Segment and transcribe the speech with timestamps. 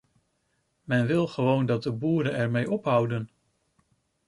[0.83, 3.29] Men wil gewoon dat de boeren ermee ophouden!